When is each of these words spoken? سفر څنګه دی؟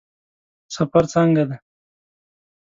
سفر 0.75 1.03
څنګه 1.13 1.43
دی؟ 1.49 1.57